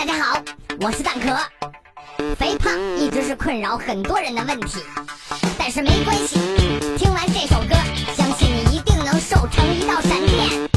[0.00, 0.42] 大家好，
[0.80, 1.28] 我是蛋壳。
[2.36, 4.82] 肥胖一直是困扰很多人的问题，
[5.58, 6.40] 但是没关系，
[6.96, 7.74] 听完这首歌，
[8.16, 10.70] 相信你一定能瘦成一道闪电。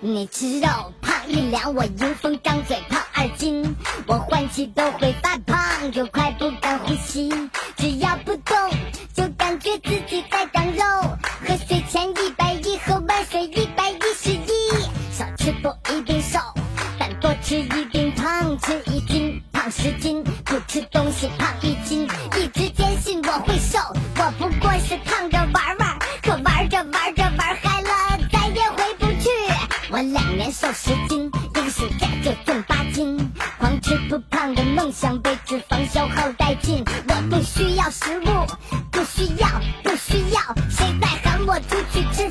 [0.00, 0.66] 你吃肉
[1.02, 3.76] 胖一两，我迎风张嘴胖二斤，
[4.06, 7.30] 我换气都会发胖，就快不敢呼吸。
[7.76, 8.56] 只要不动，
[9.12, 10.82] 就感觉自己在长肉。
[11.46, 12.54] 喝水前一百
[17.46, 18.58] 吃一斤胖。
[18.58, 22.08] 吃一斤胖十斤，不吃东西胖一斤。
[22.36, 23.78] 一直坚信我会瘦，
[24.16, 29.30] 我不过是胖着玩玩，可玩着玩着玩嗨了，再也回不去。
[29.92, 33.16] 我两年瘦十斤，一个暑假就重八斤，
[33.60, 36.84] 狂吃不胖的梦想被脂肪消耗殆尽。
[37.06, 38.46] 我不需要食物，
[38.90, 39.48] 不需要，
[39.84, 42.28] 不需要，谁在喊我出去吃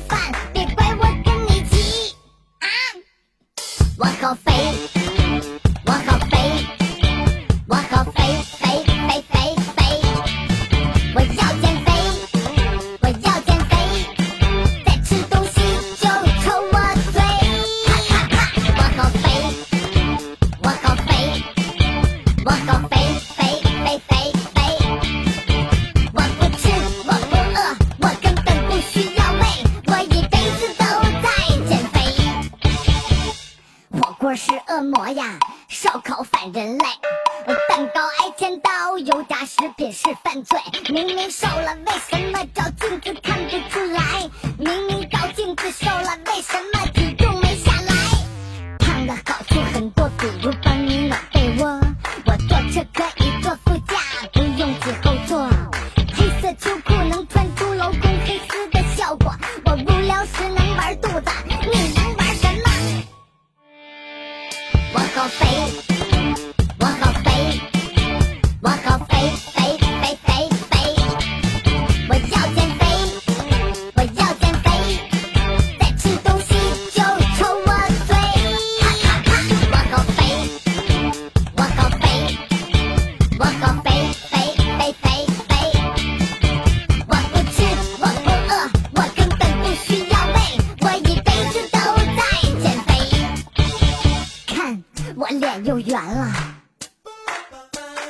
[34.36, 36.84] 是恶魔呀，烧烤反人类，
[37.70, 40.60] 蛋糕挨千刀，油炸食品是犯罪。
[40.90, 42.35] 明明瘦了，为什么
[65.28, 65.85] 我
[95.64, 96.32] 又圆了，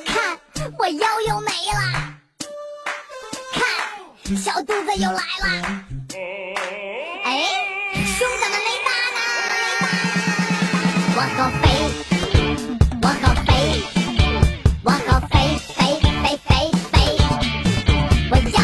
[0.05, 0.39] 看
[0.79, 1.81] 我腰又没了，
[3.53, 5.85] 看小肚子又来了。
[7.25, 7.31] 哎，
[7.95, 9.21] 胸怎么没大呢？
[11.15, 11.65] 我好肥，
[13.01, 13.49] 我好肥，
[14.83, 15.35] 我好肥
[15.77, 16.51] 肥肥肥
[16.93, 16.95] 肥，
[18.31, 18.59] 我要